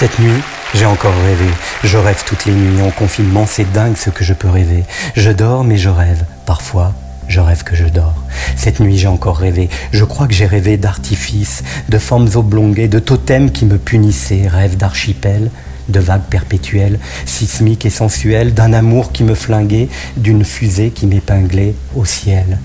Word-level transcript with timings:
Cette 0.00 0.18
nuit, 0.18 0.40
j'ai 0.72 0.86
encore 0.86 1.12
rêvé. 1.26 1.44
Je 1.84 1.98
rêve 1.98 2.24
toutes 2.24 2.46
les 2.46 2.54
nuits. 2.54 2.80
En 2.80 2.90
confinement, 2.90 3.44
c'est 3.46 3.70
dingue 3.70 3.98
ce 3.98 4.08
que 4.08 4.24
je 4.24 4.32
peux 4.32 4.48
rêver. 4.48 4.84
Je 5.14 5.30
dors, 5.30 5.62
mais 5.62 5.76
je 5.76 5.90
rêve. 5.90 6.24
Parfois, 6.46 6.94
je 7.28 7.38
rêve 7.38 7.64
que 7.64 7.76
je 7.76 7.84
dors. 7.84 8.14
Cette 8.56 8.80
nuit, 8.80 8.96
j'ai 8.96 9.08
encore 9.08 9.36
rêvé. 9.36 9.68
Je 9.92 10.06
crois 10.06 10.26
que 10.26 10.32
j'ai 10.32 10.46
rêvé 10.46 10.78
d'artifices, 10.78 11.62
de 11.90 11.98
formes 11.98 12.30
oblonguées, 12.34 12.88
de 12.88 12.98
totems 12.98 13.50
qui 13.50 13.66
me 13.66 13.76
punissaient. 13.76 14.48
Rêve 14.48 14.78
d'archipel, 14.78 15.50
de 15.90 16.00
vagues 16.00 16.30
perpétuelles, 16.30 16.98
sismiques 17.26 17.84
et 17.84 17.90
sensuelles, 17.90 18.54
d'un 18.54 18.72
amour 18.72 19.12
qui 19.12 19.22
me 19.22 19.34
flinguait, 19.34 19.90
d'une 20.16 20.46
fusée 20.46 20.92
qui 20.92 21.06
m'épinglait 21.06 21.74
au 21.94 22.06
ciel. 22.06 22.58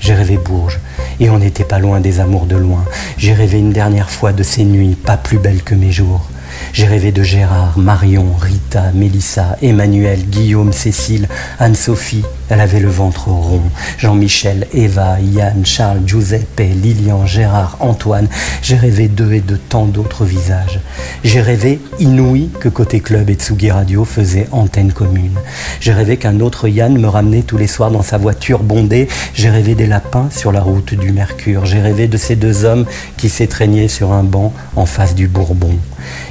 J'ai 0.00 0.14
rêvé 0.14 0.38
Bourges, 0.38 0.80
et 1.20 1.28
on 1.28 1.38
n'était 1.38 1.64
pas 1.64 1.80
loin 1.80 2.00
des 2.00 2.18
amours 2.18 2.46
de 2.46 2.56
loin. 2.56 2.86
J'ai 3.18 3.34
rêvé 3.34 3.58
une 3.58 3.74
dernière 3.74 4.08
fois 4.08 4.32
de 4.32 4.42
ces 4.42 4.64
nuits, 4.64 4.94
pas 4.94 5.18
plus 5.18 5.38
belles 5.38 5.62
que 5.62 5.74
mes 5.74 5.92
jours. 5.92 6.30
J'ai 6.72 6.86
rêvé 6.86 7.12
de 7.12 7.22
Gérard, 7.22 7.78
Marion, 7.78 8.26
Rita, 8.38 8.92
Mélissa, 8.94 9.56
Emmanuel, 9.62 10.20
Guillaume, 10.28 10.72
Cécile, 10.72 11.28
Anne-Sophie. 11.58 12.24
Elle 12.50 12.60
avait 12.60 12.80
le 12.80 12.88
ventre 12.88 13.28
rond. 13.28 13.62
Jean-Michel, 13.98 14.66
Eva, 14.72 15.20
Yann, 15.20 15.66
Charles, 15.66 16.00
Giuseppe, 16.06 16.60
Lilian, 16.60 17.26
Gérard, 17.26 17.76
Antoine. 17.80 18.28
J'ai 18.62 18.76
rêvé 18.76 19.08
d'eux 19.08 19.34
et 19.34 19.40
de 19.40 19.56
tant 19.56 19.86
d'autres 19.86 20.24
visages. 20.24 20.80
J'ai 21.24 21.40
rêvé 21.40 21.80
inouï 21.98 22.48
que 22.60 22.68
Côté 22.68 23.00
Club 23.00 23.28
et 23.28 23.34
Tsugi 23.34 23.70
Radio 23.70 24.04
faisaient 24.04 24.48
antenne 24.52 24.92
commune. 24.92 25.38
J'ai 25.80 25.92
rêvé 25.92 26.16
qu'un 26.16 26.40
autre 26.40 26.68
Yann 26.68 26.96
me 26.98 27.08
ramenait 27.08 27.42
tous 27.42 27.58
les 27.58 27.66
soirs 27.66 27.90
dans 27.90 28.02
sa 28.02 28.18
voiture 28.18 28.62
bondée. 28.62 29.08
J'ai 29.34 29.50
rêvé 29.50 29.74
des 29.74 29.86
lapins 29.86 30.28
sur 30.30 30.52
la 30.52 30.60
route 30.60 30.94
du 30.94 31.12
Mercure. 31.12 31.66
J'ai 31.66 31.80
rêvé 31.80 32.08
de 32.08 32.16
ces 32.16 32.36
deux 32.36 32.64
hommes 32.64 32.86
qui 33.16 33.28
s'étreignaient 33.28 33.88
sur 33.88 34.12
un 34.12 34.24
banc 34.24 34.52
en 34.76 34.86
face 34.86 35.14
du 35.14 35.28
Bourbon. 35.28 35.76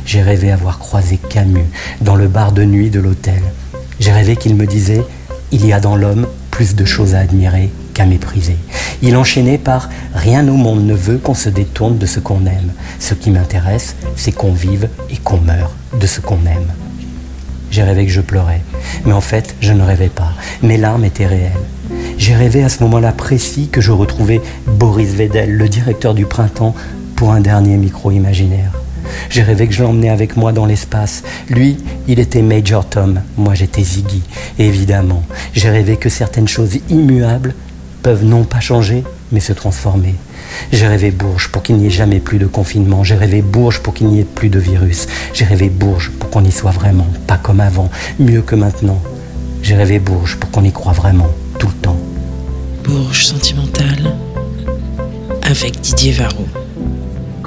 J'ai 0.05 0.21
rêvé 0.21 0.51
avoir 0.51 0.79
croisé 0.79 1.17
Camus 1.17 1.65
dans 2.01 2.15
le 2.15 2.27
bar 2.27 2.51
de 2.51 2.63
nuit 2.63 2.89
de 2.89 2.99
l'hôtel. 2.99 3.41
J'ai 3.99 4.11
rêvé 4.11 4.35
qu'il 4.35 4.55
me 4.55 4.65
disait 4.65 5.03
Il 5.51 5.65
y 5.65 5.73
a 5.73 5.79
dans 5.79 5.95
l'homme 5.95 6.27
plus 6.51 6.75
de 6.75 6.85
choses 6.85 7.15
à 7.15 7.19
admirer 7.19 7.71
qu'à 7.93 8.05
mépriser. 8.05 8.57
Il 9.01 9.15
enchaînait 9.15 9.57
par 9.57 9.89
Rien 10.13 10.47
au 10.47 10.55
monde 10.55 10.85
ne 10.85 10.93
veut 10.93 11.17
qu'on 11.17 11.35
se 11.35 11.49
détourne 11.49 11.97
de 11.97 12.05
ce 12.05 12.19
qu'on 12.19 12.45
aime. 12.45 12.71
Ce 12.99 13.13
qui 13.13 13.29
m'intéresse, 13.29 13.95
c'est 14.15 14.31
qu'on 14.31 14.53
vive 14.53 14.89
et 15.09 15.17
qu'on 15.17 15.39
meure 15.39 15.71
de 15.99 16.07
ce 16.07 16.19
qu'on 16.19 16.45
aime. 16.45 16.73
J'ai 17.69 17.83
rêvé 17.83 18.05
que 18.05 18.11
je 18.11 18.21
pleurais, 18.21 18.61
mais 19.05 19.13
en 19.13 19.21
fait, 19.21 19.55
je 19.59 19.73
ne 19.73 19.83
rêvais 19.83 20.09
pas. 20.09 20.33
Mes 20.63 20.77
larmes 20.77 21.05
étaient 21.05 21.27
réelles. 21.27 21.51
J'ai 22.17 22.33
rêvé 22.33 22.63
à 22.63 22.69
ce 22.69 22.81
moment-là 22.83 23.11
précis 23.11 23.69
que 23.71 23.81
je 23.81 23.91
retrouvais 23.91 24.41
Boris 24.65 25.13
Vedel, 25.13 25.51
le 25.55 25.69
directeur 25.69 26.13
du 26.13 26.25
printemps, 26.25 26.73
pour 27.15 27.31
un 27.31 27.41
dernier 27.41 27.77
micro 27.77 28.11
imaginaire. 28.11 28.71
J'ai 29.29 29.43
rêvé 29.43 29.67
que 29.67 29.73
je 29.73 29.83
l'emmenais 29.83 30.09
avec 30.09 30.37
moi 30.37 30.51
dans 30.51 30.65
l'espace. 30.65 31.23
Lui, 31.49 31.77
il 32.07 32.19
était 32.19 32.41
Major 32.41 32.87
Tom, 32.87 33.21
moi 33.37 33.53
j'étais 33.53 33.83
Ziggy. 33.83 34.23
évidemment, 34.59 35.23
j'ai 35.53 35.69
rêvé 35.69 35.97
que 35.97 36.09
certaines 36.09 36.47
choses 36.47 36.77
immuables 36.89 37.53
peuvent 38.03 38.23
non 38.23 38.43
pas 38.43 38.59
changer, 38.59 39.03
mais 39.31 39.39
se 39.39 39.53
transformer. 39.53 40.15
J'ai 40.71 40.87
rêvé 40.87 41.11
Bourges 41.11 41.49
pour 41.49 41.63
qu'il 41.63 41.77
n'y 41.77 41.87
ait 41.87 41.91
jamais 41.91 42.19
plus 42.19 42.39
de 42.39 42.45
confinement. 42.45 43.03
J'ai 43.03 43.15
rêvé 43.15 43.41
Bourges 43.41 43.79
pour 43.79 43.93
qu'il 43.93 44.07
n'y 44.07 44.19
ait 44.19 44.25
plus 44.25 44.49
de 44.49 44.59
virus. 44.59 45.07
J'ai 45.33 45.45
rêvé 45.45 45.69
Bourges 45.69 46.11
pour 46.19 46.29
qu'on 46.29 46.43
y 46.43 46.51
soit 46.51 46.71
vraiment, 46.71 47.07
pas 47.27 47.37
comme 47.37 47.59
avant, 47.59 47.89
mieux 48.19 48.41
que 48.41 48.55
maintenant. 48.55 49.01
J'ai 49.61 49.75
rêvé 49.75 49.99
Bourges 49.99 50.37
pour 50.37 50.51
qu'on 50.51 50.63
y 50.63 50.71
croit 50.71 50.93
vraiment, 50.93 51.29
tout 51.59 51.67
le 51.67 51.73
temps. 51.73 51.97
Bourges 52.83 53.25
sentimentale 53.25 54.15
avec 55.43 55.79
Didier 55.81 56.13
Varro. 56.13 56.45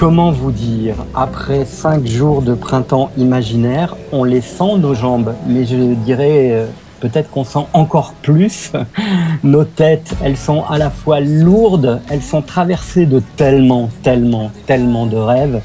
Comment 0.01 0.31
vous 0.31 0.51
dire 0.51 0.95
Après 1.15 1.67
cinq 1.67 2.07
jours 2.07 2.41
de 2.41 2.55
printemps 2.55 3.11
imaginaire, 3.19 3.99
on 4.13 4.25
les 4.25 4.41
sent 4.41 4.79
nos 4.79 4.95
jambes, 4.95 5.35
mais 5.47 5.67
je 5.67 5.93
dirais 5.93 6.53
euh, 6.53 6.67
peut-être 7.01 7.29
qu'on 7.29 7.45
sent 7.45 7.67
encore 7.75 8.15
plus 8.23 8.73
nos 9.45 9.65
têtes. 9.65 10.15
Elles 10.25 10.39
sont 10.39 10.65
à 10.65 10.79
la 10.79 10.89
fois 10.89 11.21
lourdes, 11.21 12.01
elles 12.09 12.23
sont 12.23 12.41
traversées 12.41 13.05
de 13.05 13.21
tellement, 13.37 13.91
tellement, 14.03 14.51
tellement 14.65 15.05
de 15.05 15.19
rêves. 15.19 15.61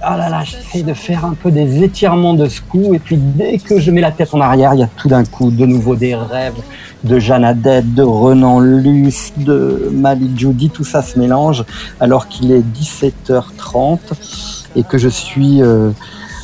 Ah 0.00 0.16
là 0.16 0.28
là, 0.28 0.44
j'essaie 0.44 0.82
de 0.84 0.94
faire 0.94 1.24
un 1.24 1.34
peu 1.34 1.50
des 1.50 1.82
étirements 1.82 2.34
de 2.34 2.46
ce 2.46 2.60
coup, 2.60 2.94
et 2.94 3.00
puis 3.00 3.16
dès 3.16 3.58
que 3.58 3.80
je 3.80 3.90
mets 3.90 4.00
la 4.00 4.12
tête 4.12 4.32
en 4.32 4.40
arrière, 4.40 4.74
il 4.74 4.80
y 4.80 4.84
a 4.84 4.88
tout 4.96 5.08
d'un 5.08 5.24
coup 5.24 5.50
de 5.50 5.66
nouveau 5.66 5.96
des 5.96 6.14
rêves 6.14 6.54
de 7.02 7.18
Jeanne 7.18 7.44
Adette, 7.44 7.94
de 7.94 8.02
Renan 8.02 8.60
Luce, 8.60 9.32
de 9.36 9.90
Malik 9.92 10.38
Judy, 10.38 10.70
tout 10.70 10.84
ça 10.84 11.02
se 11.02 11.18
mélange 11.18 11.64
alors 12.00 12.28
qu'il 12.28 12.52
est 12.52 12.60
17h30 12.60 13.98
et 14.76 14.84
que 14.84 14.98
je 14.98 15.08
suis 15.08 15.62
euh, 15.62 15.90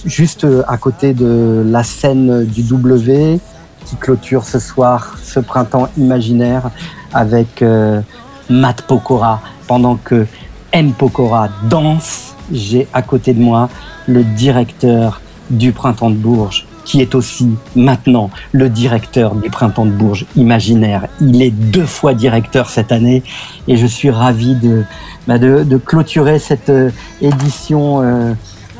juste 0.04 0.47
à 0.66 0.76
côté 0.76 1.12
de 1.12 1.65
la 1.66 1.82
scène 1.82 2.44
du 2.44 2.62
W 2.62 3.38
qui 3.86 3.97
clôture 3.97 4.44
ce 4.44 4.59
soir 4.59 5.16
ce 5.22 5.41
printemps 5.41 5.88
imaginaire 5.97 6.71
avec 7.12 7.62
euh, 7.62 8.00
Matt 8.48 8.82
Pokora 8.82 9.41
pendant 9.66 9.97
que 9.97 10.26
M 10.72 10.92
Pokora 10.92 11.48
danse. 11.69 12.34
J'ai 12.53 12.87
à 12.93 13.03
côté 13.03 13.32
de 13.32 13.41
moi 13.41 13.69
le 14.06 14.25
directeur 14.25 15.21
du 15.50 15.72
printemps 15.72 16.10
de 16.10 16.16
Bourges, 16.16 16.66
qui 16.84 17.00
est 17.00 17.15
aussi 17.15 17.50
maintenant 17.77 18.31
le 18.53 18.69
directeur 18.69 19.34
du 19.34 19.50
Printemps 19.50 19.87
de 19.87 19.91
Bourges 19.91 20.27
imaginaire. 20.37 21.09
Il 21.21 21.43
est 21.43 21.50
deux 21.50 21.87
fois 21.87 22.15
directeur 22.15 22.69
cette 22.69 22.93
année 22.93 23.22
et 23.69 23.77
je 23.77 23.87
suis 23.87 24.10
ravi 24.10 24.54
de, 24.54 24.84
bah, 25.27 25.38
de, 25.38 25.77
clôturer 25.77 26.38
cette 26.38 26.71
euh, 26.71 26.91
édition 27.21 28.03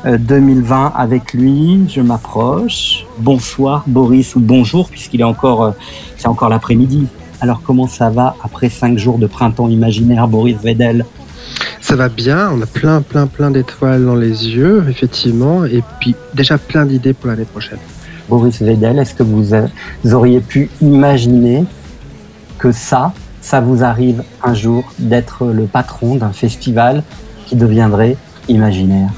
2020 0.05 0.75
euh, 0.75 0.87
euh, 0.87 0.89
avec 0.95 1.33
lui. 1.33 1.79
Je 1.89 2.01
m'approche. 2.01 3.05
Bonsoir 3.19 3.83
Boris 3.87 4.35
ou 4.35 4.39
bonjour 4.39 4.89
puisqu'il 4.89 5.21
est 5.21 5.25
encore, 5.25 5.73
c'est 6.17 6.27
encore 6.27 6.49
l'après-midi. 6.49 7.07
Alors 7.41 7.61
comment 7.63 7.87
ça 7.87 8.09
va 8.09 8.35
après 8.43 8.69
cinq 8.69 8.97
jours 8.97 9.17
de 9.17 9.27
printemps 9.27 9.67
imaginaire, 9.67 10.27
Boris 10.27 10.57
Vedel? 10.57 11.05
Ça 11.85 11.95
va 11.95 12.09
bien, 12.09 12.49
on 12.51 12.59
a 12.63 12.65
plein, 12.65 13.03
plein, 13.03 13.27
plein 13.27 13.51
d'étoiles 13.51 14.05
dans 14.05 14.15
les 14.15 14.49
yeux, 14.49 14.83
effectivement, 14.89 15.65
et 15.65 15.83
puis 15.99 16.15
déjà 16.33 16.57
plein 16.57 16.83
d'idées 16.83 17.13
pour 17.13 17.27
l'année 17.27 17.45
prochaine. 17.45 17.77
Boris 18.27 18.59
Vedel, 18.59 18.97
est-ce 18.97 19.13
que 19.13 19.21
vous, 19.21 19.53
auriez 20.11 20.39
pu 20.39 20.71
imaginer 20.81 21.63
que 22.57 22.71
ça, 22.71 23.13
ça 23.39 23.61
vous 23.61 23.83
arrive 23.83 24.23
un 24.43 24.55
jour 24.55 24.83
d'être 24.97 25.45
le 25.45 25.65
patron 25.65 26.15
d'un 26.15 26.31
festival 26.31 27.03
qui 27.45 27.55
deviendrait 27.55 28.17
imaginaire? 28.49 29.11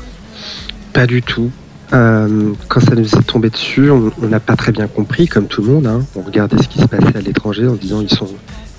Pas 0.91 1.07
du 1.07 1.21
tout. 1.21 1.49
Euh, 1.93 2.51
quand 2.67 2.81
ça 2.81 2.95
nous 2.95 3.15
est 3.15 3.25
tombé 3.25 3.49
dessus, 3.49 3.89
on 3.91 4.11
n'a 4.27 4.41
pas 4.41 4.57
très 4.57 4.73
bien 4.73 4.87
compris, 4.87 5.29
comme 5.29 5.47
tout 5.47 5.61
le 5.61 5.71
monde. 5.71 5.87
Hein. 5.87 6.01
On 6.17 6.21
regardait 6.21 6.61
ce 6.61 6.67
qui 6.67 6.81
se 6.81 6.87
passait 6.87 7.15
à 7.15 7.21
l'étranger 7.21 7.65
en 7.65 7.75
disant 7.75 8.01
ils 8.01 8.09
sont 8.09 8.27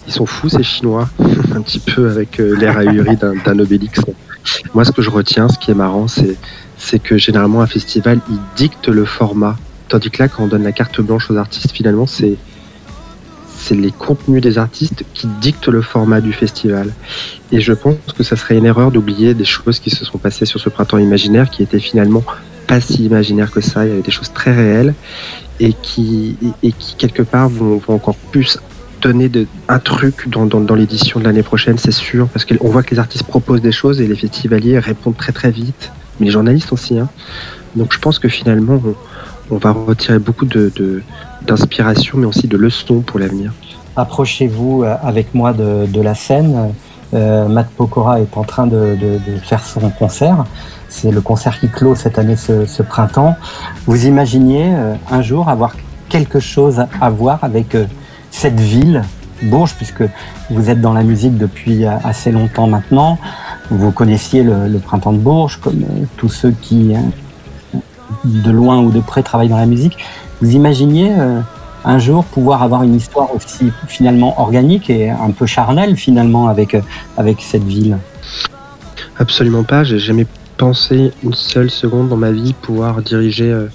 ils 0.08 0.12
sont 0.12 0.26
fous 0.26 0.48
ces 0.48 0.62
Chinois, 0.62 1.08
un 1.54 1.60
petit 1.60 1.78
peu 1.78 2.10
avec 2.10 2.40
euh, 2.40 2.56
l'air 2.56 2.78
ahuri 2.78 3.16
d'un 3.16 3.58
Obélix. 3.58 4.00
Moi, 4.74 4.84
ce 4.84 4.90
que 4.90 5.02
je 5.02 5.10
retiens, 5.10 5.48
ce 5.48 5.58
qui 5.58 5.70
est 5.70 5.74
marrant, 5.74 6.06
c'est 6.08 6.98
que 6.98 7.18
généralement 7.18 7.60
un 7.60 7.66
festival, 7.66 8.18
il 8.30 8.38
dicte 8.56 8.88
le 8.88 9.04
format, 9.04 9.56
tandis 9.88 10.10
que 10.10 10.22
là, 10.22 10.28
quand 10.28 10.44
on 10.44 10.46
donne 10.46 10.64
la 10.64 10.72
carte 10.72 11.00
blanche 11.02 11.30
aux 11.30 11.36
artistes, 11.36 11.72
finalement, 11.72 12.06
c'est 12.06 12.38
les 13.70 13.90
contenus 13.90 14.40
des 14.40 14.56
artistes 14.56 15.04
qui 15.12 15.26
dictent 15.42 15.68
le 15.68 15.82
format 15.82 16.22
du 16.22 16.32
festival. 16.32 16.94
Et 17.52 17.60
je 17.60 17.74
pense 17.74 17.96
que 18.16 18.22
ça 18.22 18.34
serait 18.34 18.56
une 18.56 18.64
erreur 18.64 18.90
d'oublier 18.90 19.34
des 19.34 19.44
choses 19.44 19.78
qui 19.78 19.90
se 19.90 20.06
sont 20.06 20.16
passées 20.16 20.46
sur 20.46 20.58
ce 20.58 20.70
printemps 20.70 20.96
imaginaire, 20.96 21.50
qui 21.50 21.62
étaient 21.62 21.80
finalement 21.80 22.24
pas 22.66 22.80
si 22.80 23.04
imaginaires 23.04 23.50
que 23.50 23.60
ça. 23.60 23.84
Il 23.84 23.90
y 23.90 23.92
avait 23.92 24.00
des 24.00 24.10
choses 24.10 24.32
très 24.32 24.54
réelles 24.54 24.94
et 25.60 25.74
qui, 25.74 26.36
quelque 26.96 27.22
part 27.22 27.50
vont 27.50 27.82
encore 27.88 28.14
plus 28.14 28.58
donner 29.00 29.30
un 29.68 29.78
truc 29.78 30.28
dans, 30.28 30.74
l'édition 30.74 31.20
de 31.20 31.24
l'année 31.24 31.42
prochaine, 31.42 31.78
c'est 31.78 31.92
sûr, 31.92 32.28
parce 32.28 32.44
qu'on 32.44 32.68
voit 32.68 32.82
que 32.82 32.94
les 32.94 33.00
artistes 33.00 33.24
proposent 33.24 33.62
des 33.62 33.72
choses 33.72 34.00
et 34.00 34.06
les 34.06 34.16
festivaliers 34.16 34.78
répondent 34.78 35.16
très 35.16 35.32
très 35.32 35.50
vite, 35.50 35.92
mais 36.18 36.26
les 36.26 36.32
journalistes 36.32 36.72
aussi. 36.72 36.98
Hein. 36.98 37.08
Donc 37.76 37.92
je 37.92 37.98
pense 37.98 38.18
que 38.18 38.28
finalement, 38.28 38.80
on, 39.50 39.56
va 39.56 39.72
retirer 39.72 40.18
beaucoup 40.18 40.46
d'inspiration, 40.46 42.18
mais 42.18 42.26
aussi 42.26 42.48
de 42.48 42.56
leçons 42.56 43.00
pour 43.00 43.18
l'avenir. 43.18 43.52
Approchez-vous 43.96 44.84
euh, 44.84 44.94
avec 45.02 45.34
moi 45.34 45.52
de, 45.52 46.00
la 46.00 46.14
scène. 46.14 46.72
Euh, 47.14 47.48
Matt 47.48 47.70
Pokora 47.70 48.20
est 48.20 48.36
en 48.36 48.44
train 48.44 48.66
de, 48.66 48.96
faire 49.42 49.64
son 49.64 49.90
concert. 49.90 50.44
C'est 50.88 51.10
le 51.10 51.20
concert 51.20 51.58
qui 51.58 51.68
clôt 51.68 51.94
cette 51.94 52.18
année, 52.18 52.36
ce, 52.36 52.66
ce 52.66 52.82
printemps. 52.82 53.36
Vous 53.86 54.06
imaginiez 54.06 54.72
euh, 54.72 54.94
un 55.10 55.22
jour 55.22 55.48
avoir 55.48 55.74
quelque 56.08 56.40
chose 56.40 56.82
à 57.00 57.10
voir 57.10 57.40
avec 57.42 57.76
cette 58.38 58.60
ville, 58.60 59.02
Bourges, 59.42 59.74
puisque 59.74 60.04
vous 60.50 60.70
êtes 60.70 60.80
dans 60.80 60.92
la 60.92 61.02
musique 61.02 61.36
depuis 61.36 61.84
assez 61.84 62.30
longtemps 62.30 62.68
maintenant. 62.68 63.18
Vous 63.70 63.90
connaissiez 63.90 64.44
le, 64.44 64.78
printemps 64.78 65.12
de 65.12 65.18
Bourges, 65.18 65.58
comme 65.60 65.82
euh, 65.82 66.04
tous 66.16 66.28
ceux 66.28 66.52
qui, 66.52 66.94
hein, 66.94 67.02
de 68.24 68.50
loin 68.50 68.78
ou 68.78 68.90
de 68.90 69.00
près, 69.00 69.22
travaillent 69.22 69.48
dans 69.48 69.56
la 69.56 69.66
musique. 69.66 69.98
Vous 70.40 70.52
imaginiez 70.52 71.12
euh, 71.18 71.40
un 71.84 71.98
jour 71.98 72.24
pouvoir 72.24 72.62
avoir 72.62 72.84
une 72.84 72.94
histoire 72.94 73.34
aussi 73.34 73.72
finalement 73.88 74.40
organique 74.40 74.88
et 74.88 75.10
un 75.10 75.32
peu 75.32 75.46
charnelle 75.46 75.96
finalement 75.96 76.46
avec, 76.46 76.74
euh, 76.74 76.80
avec 77.16 77.40
cette 77.40 77.64
ville? 77.64 77.98
Absolument 79.18 79.64
pas. 79.64 79.82
J'ai 79.82 79.98
jamais 79.98 80.26
pensé 80.56 81.12
une 81.24 81.34
seule 81.34 81.70
seconde 81.70 82.08
dans 82.08 82.16
ma 82.16 82.30
vie 82.30 82.52
pouvoir 82.52 83.02
diriger 83.02 83.50
euh, 83.50 83.66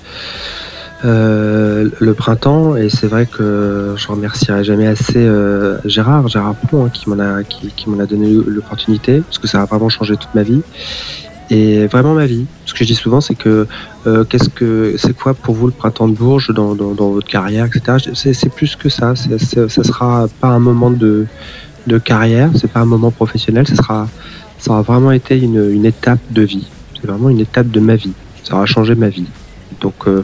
le 1.03 2.13
printemps 2.13 2.75
et 2.75 2.89
c'est 2.89 3.07
vrai 3.07 3.25
que 3.25 3.95
je 3.97 4.07
remercierai 4.07 4.63
jamais 4.63 4.87
assez 4.87 5.17
euh, 5.17 5.77
Gérard, 5.85 6.27
Gérard 6.27 6.55
Pont, 6.55 6.85
hein, 6.85 6.89
qui 6.89 7.09
m'en 7.09 7.19
a 7.19 7.43
qui, 7.43 7.89
m'en 7.89 7.99
a 7.99 8.05
donné 8.05 8.31
l'opportunité 8.47 9.21
parce 9.21 9.37
que 9.37 9.47
ça 9.47 9.61
a 9.61 9.65
vraiment 9.65 9.89
changé 9.89 10.15
toute 10.15 10.33
ma 10.33 10.43
vie 10.43 10.61
et 11.49 11.87
vraiment 11.87 12.13
ma 12.13 12.25
vie. 12.25 12.45
Ce 12.65 12.73
que 12.73 12.79
je 12.79 12.85
dis 12.85 12.95
souvent, 12.95 13.21
c'est 13.21 13.35
que 13.35 13.67
euh, 14.07 14.23
qu'est-ce 14.23 14.49
que 14.49 14.95
c'est 14.97 15.13
quoi 15.13 15.33
pour 15.33 15.55
vous 15.55 15.67
le 15.67 15.73
printemps 15.73 16.07
de 16.07 16.15
Bourges 16.15 16.53
dans, 16.53 16.73
dans, 16.73 16.93
dans 16.93 17.09
votre 17.11 17.27
carrière, 17.27 17.65
etc. 17.65 18.11
C'est 18.13 18.53
plus 18.53 18.75
que 18.75 18.89
ça. 18.89 19.13
C'est, 19.15 19.69
ça 19.69 19.83
sera 19.83 20.27
pas 20.39 20.47
un 20.47 20.59
moment 20.59 20.89
de, 20.89 21.25
de 21.87 21.97
carrière, 21.97 22.49
c'est 22.55 22.71
pas 22.71 22.79
un 22.79 22.85
moment 22.85 23.11
professionnel. 23.11 23.67
Ça 23.67 23.75
sera 23.75 24.07
ça 24.57 24.71
aura 24.71 24.81
vraiment 24.81 25.11
été 25.11 25.37
une, 25.37 25.71
une 25.71 25.85
étape 25.85 26.21
de 26.31 26.41
vie. 26.41 26.67
C'est 26.95 27.07
vraiment 27.07 27.29
une 27.29 27.41
étape 27.41 27.69
de 27.69 27.81
ma 27.81 27.95
vie. 27.95 28.13
Ça 28.43 28.55
aura 28.55 28.65
changé 28.65 28.95
ma 28.95 29.09
vie. 29.09 29.25
Donc 29.81 30.07
euh, 30.07 30.23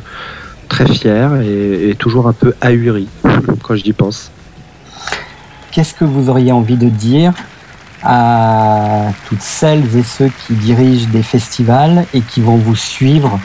très 0.85 0.93
fier 0.93 1.41
et, 1.41 1.95
toujours 1.97 2.27
un 2.27 2.33
peu 2.33 2.53
ahuri 2.61 3.07
quand 3.63 3.75
j'y 3.75 3.93
pense. 3.93 4.31
Qu'est-ce 5.71 5.93
que 5.93 6.05
vous 6.05 6.29
auriez 6.29 6.51
envie 6.51 6.77
de 6.77 6.89
dire 6.89 7.33
à 8.01 9.11
toutes 9.27 9.41
celles 9.41 9.97
et 9.97 10.03
ceux 10.03 10.29
qui 10.29 10.53
dirigent 10.53 11.09
des 11.09 11.21
festivals 11.21 12.05
et 12.13 12.21
qui 12.21 12.41
vont 12.41 12.55
vous 12.55 12.75
suivre 12.75 13.39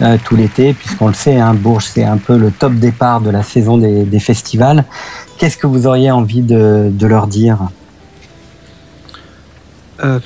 euh, 0.00 0.16
tout 0.24 0.36
l'été, 0.36 0.72
puisqu'on 0.72 1.08
le 1.08 1.14
sait, 1.14 1.36
hein, 1.36 1.52
Bourges, 1.52 1.84
c'est 1.84 2.04
un 2.04 2.16
peu 2.16 2.38
le 2.38 2.50
top 2.50 2.72
départ 2.74 3.20
de 3.20 3.28
la 3.28 3.42
saison 3.42 3.76
des, 3.76 4.20
festivals. 4.20 4.84
Qu'est-ce 5.36 5.58
que 5.58 5.66
vous 5.66 5.86
auriez 5.86 6.10
envie 6.10 6.40
de, 6.40 6.90
leur 7.02 7.26
dire? 7.26 7.58
Euh, 10.02 10.18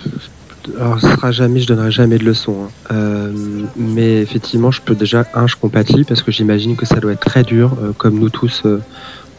alors, 0.78 1.00
ce 1.00 1.08
sera 1.08 1.30
jamais, 1.30 1.60
je 1.60 1.66
donnerai 1.66 1.90
jamais 1.90 2.18
de 2.18 2.24
leçons. 2.24 2.56
Hein. 2.64 2.70
Euh, 2.92 3.32
mais 3.76 4.20
effectivement, 4.20 4.70
je 4.70 4.80
peux 4.80 4.94
déjà, 4.94 5.24
un, 5.34 5.46
je 5.46 5.56
compatis 5.56 6.04
parce 6.04 6.22
que 6.22 6.32
j'imagine 6.32 6.76
que 6.76 6.86
ça 6.86 6.96
doit 6.96 7.12
être 7.12 7.24
très 7.24 7.42
dur, 7.42 7.72
euh, 7.82 7.92
comme 7.96 8.18
nous 8.18 8.30
tous 8.30 8.62
euh, 8.64 8.80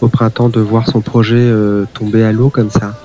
au 0.02 0.08
printemps, 0.08 0.50
de 0.50 0.60
voir 0.60 0.88
son 0.88 1.02
projet 1.02 1.52
tomber 1.94 2.24
à 2.24 2.34
l'eau 2.34 2.50
comme 2.50 2.70
ça. 2.70 3.00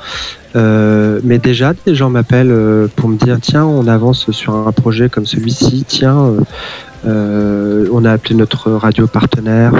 mais 0.54 1.38
déjà, 1.38 1.72
des 1.86 1.94
gens 1.94 2.10
m'appellent 2.10 2.88
pour 2.96 3.08
me 3.08 3.16
dire 3.16 3.38
tiens, 3.40 3.64
on 3.64 3.86
avance 3.86 4.28
sur 4.32 4.54
un 4.54 4.72
projet 4.72 5.08
comme 5.08 5.24
celui-ci, 5.24 5.84
tiens, 5.86 6.34
on 7.04 8.04
a 8.04 8.10
appelé 8.10 8.34
notre 8.34 8.72
radio 8.72 9.06
partenaire. 9.06 9.72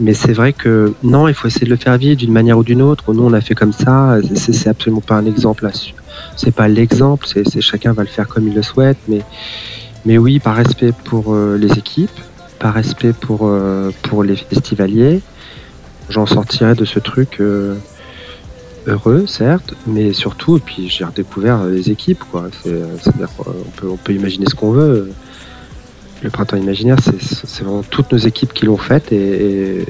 Mais 0.00 0.14
c'est 0.14 0.32
vrai 0.32 0.52
que 0.52 0.94
non, 1.02 1.28
il 1.28 1.34
faut 1.34 1.48
essayer 1.48 1.66
de 1.66 1.70
le 1.70 1.76
faire 1.76 1.96
vivre 1.98 2.16
d'une 2.16 2.32
manière 2.32 2.58
ou 2.58 2.64
d'une 2.64 2.82
autre. 2.82 3.12
Nous, 3.12 3.22
on 3.22 3.32
a 3.32 3.40
fait 3.40 3.54
comme 3.54 3.72
ça. 3.72 4.18
C'est 4.34 4.68
absolument 4.68 5.00
pas 5.00 5.16
un 5.16 5.26
exemple 5.26 5.66
c'est 6.36 6.50
pas 6.54 6.68
l'exemple, 6.68 7.26
c'est 7.26 7.60
chacun 7.60 7.92
va 7.92 8.02
le 8.02 8.08
faire 8.08 8.28
comme 8.28 8.48
il 8.48 8.54
le 8.54 8.62
souhaite, 8.62 8.98
mais, 10.04 10.18
oui, 10.18 10.38
par 10.38 10.56
respect 10.56 10.92
pour 11.04 11.34
euh, 11.34 11.56
les 11.56 11.72
équipes, 11.78 12.10
par 12.58 12.74
respect 12.74 13.12
pour, 13.12 13.40
euh, 13.42 13.90
pour 14.02 14.24
les 14.24 14.36
festivaliers, 14.36 15.20
j'en 16.08 16.26
sortirai 16.26 16.74
de 16.74 16.84
ce 16.84 16.98
truc 16.98 17.40
euh, 17.40 17.76
heureux, 18.86 19.26
certes, 19.26 19.74
mais 19.86 20.12
surtout, 20.12 20.56
et 20.56 20.60
puis 20.60 20.88
j'ai 20.88 21.04
redécouvert 21.04 21.64
les 21.64 21.90
équipes. 21.90 22.24
C'est-à-dire 22.64 23.28
on 23.38 23.70
peut, 23.76 23.88
on 23.88 23.96
peut 23.96 24.12
imaginer 24.12 24.46
ce 24.46 24.54
qu'on 24.54 24.72
veut. 24.72 25.12
Le 26.22 26.30
printemps 26.30 26.56
imaginaire, 26.56 26.98
c'est 27.02 27.64
vraiment 27.64 27.82
toutes 27.82 28.12
nos 28.12 28.18
équipes 28.18 28.52
qui 28.52 28.66
l'ont 28.66 28.76
fait 28.76 29.10
et, 29.12 29.84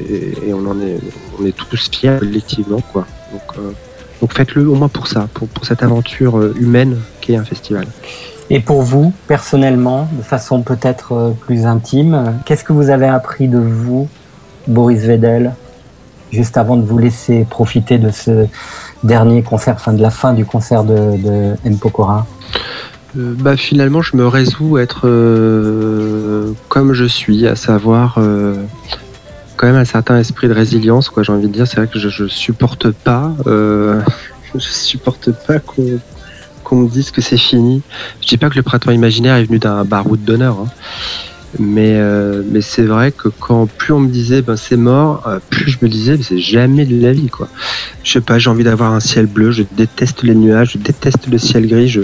on 0.53 0.67
en 0.67 0.81
est, 0.81 1.53
tous 1.53 1.91
fiers 1.91 2.17
collectivement, 2.19 2.81
quoi. 2.93 3.07
Donc, 3.33 3.65
donc 4.23 4.35
faites-le 4.35 4.69
au 4.69 4.77
moins 4.77 4.89
pour 4.89 5.09
ça, 5.09 5.29
pour, 5.35 5.49
cette 5.65 5.83
aventure 5.83 6.39
euh, 6.39 6.55
humaine 6.59 6.97
qu'est 7.21 7.35
un 7.35 7.45
festival. 7.45 7.87
Et 8.51 8.61
pour 8.61 8.83
vous, 8.83 9.13
personnellement, 9.27 10.09
de 10.17 10.23
façon 10.23 10.63
peut-être 10.63 11.13
euh, 11.13 11.31
plus 11.33 11.67
intime, 11.67 12.41
qu'est-ce 12.47 12.63
que 12.63 12.73
vous 12.73 12.91
avez 12.91 13.09
appris 13.09 13.49
de 13.49 13.59
vous, 13.59 14.09
Boris 14.69 15.03
Vedel, 15.03 15.55
juste 16.31 16.57
avant 16.57 16.77
de 16.77 16.85
vous 16.85 16.99
laisser 16.99 17.45
profiter 17.51 17.99
de 17.99 18.11
ce 18.11 18.47
dernier 19.03 19.43
concert, 19.43 19.75
enfin 19.75 19.93
de 19.93 20.01
la 20.01 20.11
fin 20.11 20.35
du 20.35 20.45
concert 20.45 20.85
de, 20.85 21.17
de 21.17 21.57
M. 21.65 21.79
Pokora? 21.79 22.25
Euh, 23.17 23.35
bah, 23.39 23.57
finalement, 23.57 24.03
je 24.03 24.17
me 24.17 24.27
résous 24.27 24.77
à 24.77 24.83
être 24.83 25.03
comme 26.69 26.93
je 26.93 27.05
suis, 27.05 27.47
à 27.47 27.57
savoir 27.57 28.19
quand 29.63 29.69
même 29.69 29.77
un 29.77 29.85
certain 29.85 30.19
esprit 30.19 30.49
de 30.49 30.53
résilience, 30.53 31.09
quoi. 31.09 31.23
J'ai 31.23 31.31
envie 31.31 31.47
de 31.47 31.53
dire, 31.53 31.69
c'est 31.69 31.77
vrai 31.77 31.87
que 31.87 31.97
je, 31.97 32.09
je 32.09 32.27
supporte 32.27 32.91
pas, 32.91 33.33
euh, 33.47 34.01
je 34.55 34.59
supporte 34.59 35.31
pas 35.47 35.61
qu'on 36.65 36.77
me 36.77 36.89
dise 36.89 37.13
que 37.13 37.21
c'est 37.21 37.39
fini. 37.39 37.81
Je 38.21 38.27
dis 38.27 38.39
pas 38.39 38.51
que 38.51 38.57
le 38.57 38.65
printemps 38.65 38.91
imaginaire 38.91 39.37
est 39.37 39.45
venu 39.45 39.61
d'un 39.61 39.85
baroud 39.85 40.25
d'honneur, 40.25 40.59
hein. 40.59 40.69
mais 41.61 41.95
euh, 41.95 42.43
mais 42.51 42.61
c'est 42.61 42.83
vrai 42.83 43.13
que 43.13 43.29
quand 43.29 43.67
plus 43.67 43.93
on 43.93 44.01
me 44.01 44.09
disait 44.09 44.43
ben 44.43 44.57
c'est 44.57 44.77
mort, 44.77 45.23
euh, 45.29 45.39
plus 45.49 45.71
je 45.71 45.79
me 45.81 45.89
disais 45.89 46.19
c'est 46.21 46.41
jamais 46.41 46.85
de 46.85 47.01
la 47.01 47.13
vie, 47.13 47.29
quoi. 47.29 47.49
Je 48.03 48.15
sais 48.15 48.21
pas, 48.21 48.41
j'ai 48.41 48.51
envie 48.51 48.65
d'avoir 48.65 48.93
un 48.93 49.01
ciel 49.01 49.27
bleu. 49.27 49.53
Je 49.53 49.63
déteste 49.77 50.25
les 50.25 50.35
nuages, 50.35 50.73
je 50.73 50.79
déteste 50.79 51.29
le 51.29 51.39
ciel 51.39 51.69
gris. 51.69 51.89
Je 51.89 52.01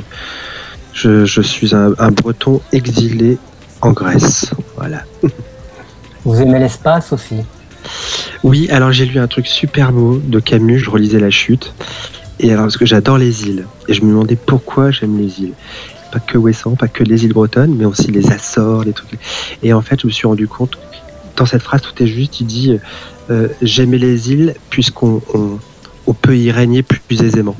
je, 0.92 1.24
je 1.24 1.40
suis 1.40 1.74
un, 1.74 1.94
un 1.98 2.10
Breton 2.10 2.60
exilé 2.72 3.38
en 3.80 3.92
Grèce, 3.92 4.50
voilà. 4.76 5.02
Vous 6.24 6.40
aimez 6.40 6.58
l'espace 6.58 7.12
aussi? 7.12 7.36
Oui, 8.42 8.68
alors 8.70 8.92
j'ai 8.92 9.06
lu 9.06 9.18
un 9.18 9.26
truc 9.26 9.46
super 9.46 9.92
beau 9.92 10.18
de 10.18 10.40
Camus, 10.40 10.78
je 10.78 10.90
relisais 10.90 11.18
La 11.18 11.30
Chute. 11.30 11.72
Et 12.40 12.52
alors, 12.52 12.64
parce 12.64 12.76
que 12.76 12.86
j'adore 12.86 13.18
les 13.18 13.44
îles. 13.48 13.66
Et 13.88 13.94
je 13.94 14.02
me 14.02 14.10
demandais 14.10 14.36
pourquoi 14.36 14.90
j'aime 14.90 15.18
les 15.18 15.40
îles. 15.40 15.54
Pas 16.12 16.20
que 16.20 16.38
Ouessant, 16.38 16.76
pas 16.76 16.88
que 16.88 17.02
les 17.02 17.24
îles 17.24 17.32
bretonnes, 17.32 17.74
mais 17.74 17.84
aussi 17.84 18.10
les 18.10 18.30
Açores, 18.30 18.84
les 18.84 18.92
trucs. 18.92 19.18
Et 19.62 19.72
en 19.72 19.82
fait, 19.82 20.00
je 20.00 20.06
me 20.06 20.12
suis 20.12 20.26
rendu 20.26 20.46
compte, 20.46 20.78
dans 21.36 21.46
cette 21.46 21.62
phrase, 21.62 21.82
tout 21.82 22.02
est 22.02 22.06
juste. 22.06 22.40
Il 22.40 22.46
dit 22.46 22.78
euh, 23.30 23.48
J'aimais 23.60 23.98
les 23.98 24.30
îles 24.30 24.54
puisqu'on 24.70 25.20
on, 26.06 26.14
peut 26.14 26.36
y 26.36 26.50
régner 26.50 26.82
plus 26.82 27.22
aisément. 27.22 27.56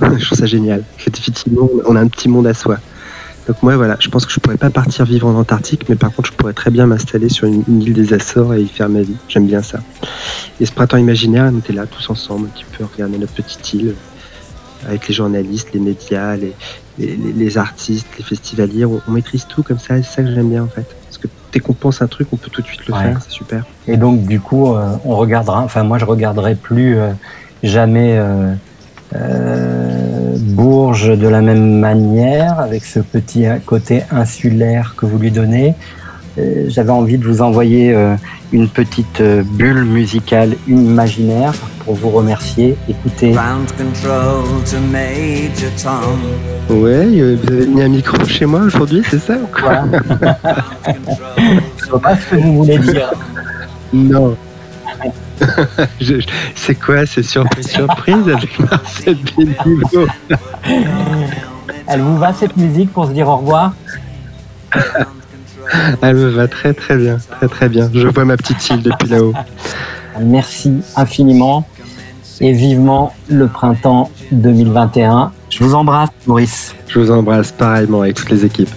je 0.18 0.24
trouve 0.24 0.38
ça 0.38 0.46
génial. 0.46 0.84
Effectivement, 0.98 1.68
on 1.86 1.96
a 1.96 2.00
un 2.00 2.08
petit 2.08 2.28
monde 2.28 2.46
à 2.46 2.54
soi. 2.54 2.78
Donc 3.46 3.62
moi 3.62 3.76
voilà, 3.76 3.96
je 3.98 4.08
pense 4.08 4.24
que 4.24 4.32
je 4.32 4.38
pourrais 4.38 4.56
pas 4.56 4.70
partir 4.70 5.04
vivre 5.04 5.26
en 5.26 5.34
Antarctique, 5.34 5.88
mais 5.88 5.96
par 5.96 6.12
contre 6.12 6.30
je 6.30 6.36
pourrais 6.36 6.52
très 6.52 6.70
bien 6.70 6.86
m'installer 6.86 7.28
sur 7.28 7.48
une, 7.48 7.64
île 7.82 7.92
des 7.92 8.14
Açores 8.14 8.54
et 8.54 8.62
y 8.62 8.68
faire 8.68 8.88
ma 8.88 9.02
vie. 9.02 9.16
J'aime 9.28 9.46
bien 9.46 9.62
ça. 9.62 9.80
Et 10.60 10.66
ce 10.66 10.72
printemps 10.72 10.96
imaginaire, 10.96 11.50
on 11.52 11.58
était 11.58 11.72
là 11.72 11.86
tous 11.86 12.08
ensemble, 12.08 12.46
un 12.46 12.50
petit 12.50 12.64
peu 12.78 12.84
regarder 12.84 13.18
notre 13.18 13.32
petite 13.32 13.74
île, 13.74 13.94
avec 14.86 15.08
les 15.08 15.14
journalistes, 15.14 15.70
les 15.74 15.80
médias, 15.80 16.36
les, 16.36 16.54
les, 16.98 17.58
artistes, 17.58 18.06
les 18.16 18.24
festivaliers. 18.24 18.84
On, 18.84 19.00
maîtrise 19.08 19.46
tout 19.48 19.64
comme 19.64 19.78
ça, 19.78 19.98
et 19.98 20.02
c'est 20.04 20.16
ça 20.16 20.22
que 20.22 20.32
j'aime 20.32 20.50
bien 20.50 20.62
en 20.62 20.68
fait. 20.68 20.86
Parce 21.06 21.18
que 21.18 21.26
dès 21.52 21.58
qu'on 21.58 21.72
pense 21.72 22.00
un 22.00 22.06
truc, 22.06 22.28
on 22.32 22.36
peut 22.36 22.50
tout 22.50 22.62
de 22.62 22.66
suite 22.66 22.86
le 22.86 22.94
faire, 22.94 23.20
c'est 23.22 23.32
super. 23.32 23.64
Et 23.88 23.96
donc 23.96 24.24
du 24.24 24.38
coup, 24.40 24.72
euh, 24.72 24.94
on 25.04 25.16
regardera, 25.16 25.62
enfin 25.62 25.82
moi 25.82 25.98
je 25.98 26.04
regarderai 26.04 26.54
plus 26.54 26.96
euh, 26.96 27.10
jamais. 27.64 28.18
Euh, 28.18 28.54
Bourges 30.38 31.18
de 31.18 31.28
la 31.28 31.40
même 31.40 31.78
manière, 31.78 32.58
avec 32.58 32.84
ce 32.84 33.00
petit 33.00 33.46
côté 33.66 34.02
insulaire 34.10 34.94
que 34.96 35.06
vous 35.06 35.18
lui 35.18 35.30
donnez. 35.30 35.74
Euh, 36.38 36.64
j'avais 36.68 36.90
envie 36.90 37.18
de 37.18 37.26
vous 37.26 37.42
envoyer 37.42 37.92
euh, 37.92 38.14
une 38.52 38.68
petite 38.68 39.20
euh, 39.20 39.42
bulle 39.44 39.84
musicale 39.84 40.56
imaginaire 40.66 41.52
pour 41.84 41.94
vous 41.94 42.08
remercier. 42.08 42.74
Écoutez. 42.88 43.32
Ouais, 46.70 47.04
vous 47.04 47.52
avez 47.52 47.66
mis 47.66 47.82
un 47.82 47.88
micro 47.88 48.24
chez 48.24 48.46
moi 48.46 48.60
aujourd'hui, 48.60 49.02
c'est 49.10 49.18
ça 49.18 49.34
ou 49.34 49.46
quoi 49.46 49.84
Je 51.76 51.90
vois 51.90 52.00
pas 52.00 52.16
ce 52.16 52.30
que 52.30 52.36
vous 52.36 52.64
voulez 52.64 52.78
dire. 52.78 53.12
Non. 53.92 54.34
c'est 56.54 56.74
quoi 56.74 57.06
C'est 57.06 57.22
surprise, 57.22 57.68
surprise 57.68 58.28
avec 58.28 58.58
Marcel 58.58 59.16
Béniveau? 59.36 60.06
Elle 61.86 62.00
vous 62.00 62.16
va 62.16 62.32
cette 62.32 62.56
musique 62.56 62.92
pour 62.92 63.06
se 63.06 63.12
dire 63.12 63.28
au 63.28 63.36
revoir? 63.36 63.74
Elle 66.02 66.16
me 66.16 66.28
va 66.28 66.48
très 66.48 66.74
très 66.74 66.96
bien, 66.96 67.18
très 67.30 67.48
très 67.48 67.68
bien. 67.68 67.90
Je 67.94 68.08
vois 68.08 68.24
ma 68.24 68.36
petite 68.36 68.68
île 68.70 68.82
depuis 68.82 69.08
là-haut. 69.08 69.32
Merci 70.20 70.82
infiniment 70.96 71.66
et 72.40 72.52
vivement 72.52 73.14
le 73.28 73.46
printemps 73.46 74.10
2021. 74.32 75.32
Je 75.48 75.64
vous 75.64 75.74
embrasse, 75.74 76.10
Maurice. 76.26 76.74
Je 76.88 76.98
vous 76.98 77.10
embrasse 77.10 77.52
pareillement 77.52 78.02
avec 78.02 78.16
toutes 78.16 78.30
les 78.30 78.44
équipes. 78.44 78.70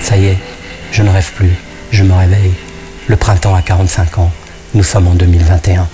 Ça 0.00 0.16
y 0.16 0.26
est, 0.26 0.38
je 0.92 1.02
ne 1.02 1.10
rêve 1.10 1.32
plus, 1.32 1.54
je 1.90 2.02
me 2.02 2.14
réveille. 2.14 2.52
Le 3.06 3.16
printemps 3.16 3.54
a 3.54 3.62
45 3.62 4.18
ans, 4.18 4.30
nous 4.74 4.84
sommes 4.84 5.08
en 5.08 5.14
2021. 5.14 5.88